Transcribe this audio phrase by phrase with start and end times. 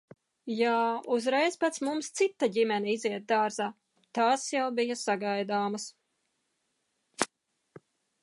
[0.59, 0.69] Jā,
[1.15, 3.67] uzreiz pēc mums cita ģimene iziet dārzā.
[4.19, 5.85] Tas jau bija sagaidāmas.